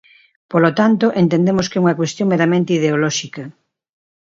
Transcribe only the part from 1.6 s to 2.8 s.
que é unha cuestión meramente